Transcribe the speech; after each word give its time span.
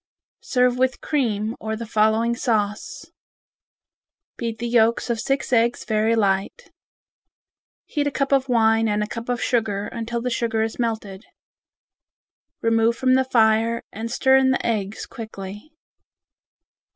Serve 0.41 0.79
with 0.79 0.99
cream, 0.99 1.55
or 1.59 1.75
the 1.75 1.85
following 1.85 2.35
sauce: 2.35 3.11
Beat 4.35 4.57
the 4.57 4.67
yolks 4.67 5.11
of 5.11 5.19
six 5.19 5.53
eggs 5.53 5.85
very 5.85 6.15
light. 6.15 6.71
Heat 7.85 8.07
a 8.07 8.11
cup 8.11 8.31
of 8.31 8.49
wine 8.49 8.87
and 8.87 9.03
a 9.03 9.07
cup 9.07 9.29
of 9.29 9.43
sugar 9.43 9.85
until 9.85 10.19
the 10.19 10.31
sugar 10.31 10.63
is 10.63 10.79
melted. 10.79 11.25
Remove 12.63 12.97
from 12.97 13.13
the 13.13 13.25
fire 13.25 13.83
and 13.91 14.11
stir 14.11 14.37
in 14.37 14.49
the 14.49 14.65
eggs 14.65 15.05
quickly. 15.05 15.71